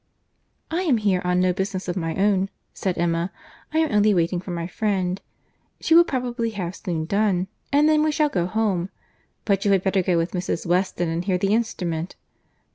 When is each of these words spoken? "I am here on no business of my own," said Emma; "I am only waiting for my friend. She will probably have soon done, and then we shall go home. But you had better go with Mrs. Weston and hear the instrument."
"I 0.71 0.81
am 0.81 0.97
here 0.97 1.21
on 1.23 1.39
no 1.39 1.53
business 1.53 1.87
of 1.87 1.95
my 1.95 2.15
own," 2.15 2.49
said 2.73 2.97
Emma; 2.97 3.31
"I 3.71 3.77
am 3.77 3.91
only 3.93 4.15
waiting 4.15 4.39
for 4.41 4.49
my 4.49 4.65
friend. 4.65 5.21
She 5.79 5.93
will 5.93 6.03
probably 6.05 6.49
have 6.57 6.75
soon 6.75 7.05
done, 7.05 7.47
and 7.71 7.87
then 7.87 8.01
we 8.01 8.11
shall 8.11 8.27
go 8.29 8.47
home. 8.47 8.89
But 9.45 9.63
you 9.63 9.69
had 9.73 9.83
better 9.83 10.01
go 10.01 10.17
with 10.17 10.31
Mrs. 10.31 10.65
Weston 10.65 11.07
and 11.07 11.23
hear 11.25 11.37
the 11.37 11.53
instrument." 11.53 12.15